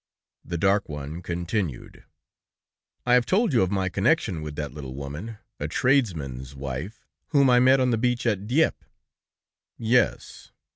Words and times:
The 0.43 0.57
dark 0.57 0.89
one 0.89 1.21
continued. 1.21 2.05
"I 3.05 3.13
have 3.13 3.27
told 3.27 3.53
you 3.53 3.61
of 3.61 3.69
my 3.69 3.87
connection 3.87 4.41
with 4.41 4.55
that 4.55 4.73
little 4.73 4.95
woman, 4.95 5.37
a 5.59 5.67
tradesman's 5.67 6.55
wife, 6.55 7.05
whom 7.27 7.51
I 7.51 7.59
met 7.59 7.79
on 7.79 7.91
the 7.91 7.99
beach 7.99 8.25
at 8.25 8.47
Dieppe?" 8.47 8.83
"Yes." 9.77 10.51